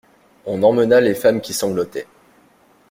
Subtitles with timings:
[0.47, 2.07] On emmena les femmes qui sanglotaient.